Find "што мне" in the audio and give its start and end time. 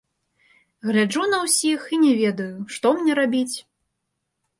2.77-3.11